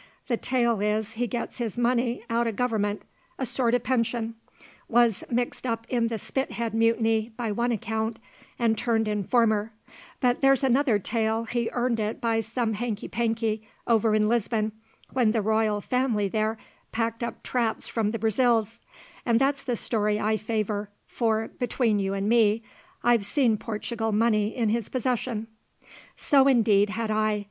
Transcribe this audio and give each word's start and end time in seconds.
The 0.29 0.35
tale 0.37 0.79
is 0.81 1.11
he 1.13 1.27
gets 1.27 1.59
his 1.59 1.77
money 1.77 2.23
out 2.27 2.47
o' 2.47 2.51
Government 2.51 3.03
a 3.37 3.45
sort 3.45 3.75
of 3.75 3.83
pension. 3.83 4.33
Was 4.87 5.23
mixed 5.29 5.67
up 5.67 5.85
in 5.89 6.07
the 6.07 6.17
Spithead 6.17 6.73
Mutiny, 6.73 7.29
by 7.37 7.51
one 7.51 7.71
account, 7.71 8.17
an' 8.57 8.73
turned 8.73 9.07
informer; 9.07 9.73
but 10.19 10.41
there's 10.41 10.63
another 10.63 10.97
tale 10.97 11.43
he 11.43 11.69
earned 11.71 11.99
it 11.99 12.19
by 12.19 12.39
some 12.41 12.73
hanky 12.73 13.07
panky 13.07 13.67
over 13.85 14.15
in 14.15 14.27
Lisbon, 14.27 14.71
when 15.13 15.33
the 15.33 15.41
Royal 15.43 15.81
Family 15.81 16.27
there 16.27 16.57
packed 16.91 17.21
up 17.23 17.43
traps 17.43 17.87
from 17.87 18.09
the 18.09 18.17
Brazils; 18.17 18.81
and 19.23 19.39
that's 19.39 19.61
the 19.61 19.75
story 19.75 20.19
I 20.19 20.35
favour, 20.35 20.89
for 21.05 21.47
(between 21.59 21.99
you 21.99 22.15
and 22.15 22.27
me) 22.27 22.63
I've 23.03 23.23
seen 23.23 23.55
Portugal 23.55 24.11
money 24.11 24.55
in 24.55 24.69
his 24.69 24.89
possession." 24.89 25.45
So, 26.15 26.47
indeed, 26.47 26.89
had 26.89 27.11
I. 27.11 27.39